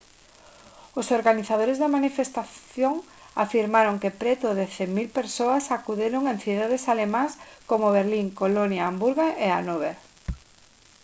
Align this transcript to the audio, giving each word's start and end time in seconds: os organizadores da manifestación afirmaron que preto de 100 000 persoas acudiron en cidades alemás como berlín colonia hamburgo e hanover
os 0.99 1.07
organizadores 1.19 1.77
da 1.81 1.93
manifestación 1.97 2.95
afirmaron 3.43 3.99
que 4.01 4.17
preto 4.21 4.47
de 4.59 4.65
100 4.75 4.91
000 5.09 5.17
persoas 5.19 5.63
acudiron 5.77 6.23
en 6.31 6.37
cidades 6.45 6.83
alemás 6.93 7.31
como 7.69 7.93
berlín 7.97 8.27
colonia 8.41 8.83
hamburgo 8.89 9.27
e 9.45 9.47
hanover 9.49 9.95